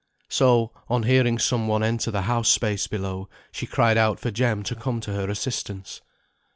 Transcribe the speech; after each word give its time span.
So, 0.29 0.71
on 0.89 1.03
hearing 1.03 1.37
some 1.37 1.67
one 1.67 1.83
enter 1.83 2.09
the 2.09 2.23
house 2.23 2.57
place 2.57 2.87
below, 2.87 3.29
she 3.51 3.67
cried 3.67 3.99
out 3.99 4.19
for 4.19 4.31
Jem 4.31 4.63
to 4.63 4.73
come 4.73 4.99
to 5.01 5.13
her 5.13 5.29
assistance. 5.29 6.01